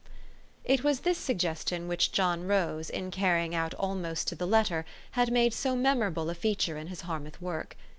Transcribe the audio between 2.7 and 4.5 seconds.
in carry ing out almost to the